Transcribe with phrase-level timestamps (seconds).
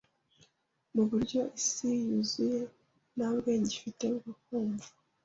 [0.93, 2.59] Muburyo Isi yuzuye
[3.15, 4.87] nta bwenge ifite bwo kumva